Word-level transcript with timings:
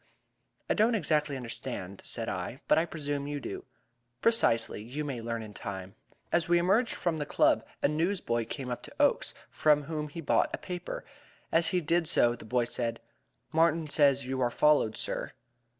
"I 0.67 0.73
do 0.73 0.85
not 0.85 0.95
exactly 0.95 1.37
understand," 1.37 2.01
said 2.03 2.27
I, 2.27 2.59
"but 2.67 2.79
I 2.79 2.85
presume 2.85 3.27
you 3.27 3.39
do." 3.39 3.65
"Precisely. 4.19 4.81
You 4.81 5.05
may 5.05 5.21
learn 5.21 5.43
in 5.43 5.53
time." 5.53 5.93
As 6.31 6.49
we 6.49 6.57
emerged 6.57 6.95
from 6.95 7.17
the 7.17 7.25
Club 7.27 7.63
a 7.83 7.87
newsboy 7.87 8.45
came 8.47 8.71
up 8.71 8.81
to 8.81 8.95
Oakes, 8.99 9.35
from 9.51 9.83
whom 9.83 10.07
he 10.09 10.19
bought 10.19 10.49
a 10.55 10.57
paper, 10.57 11.05
and 11.51 11.57
as 11.59 11.67
he 11.67 11.81
did 11.81 12.07
so, 12.07 12.35
the 12.35 12.45
boy 12.45 12.65
said: 12.65 12.99
"Martin 13.51 13.87
says 13.89 14.25
you 14.25 14.41
are 14.41 14.49
followed, 14.49 14.97
sir." 14.97 15.33